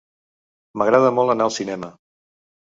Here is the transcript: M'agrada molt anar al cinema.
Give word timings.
M'agrada 0.83 1.13
molt 1.19 1.35
anar 1.35 1.47
al 1.51 1.55
cinema. 1.61 1.93